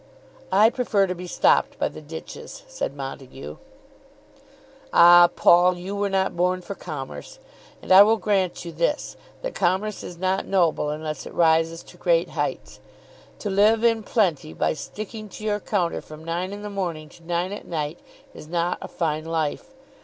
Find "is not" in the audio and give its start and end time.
10.03-10.47, 18.33-18.79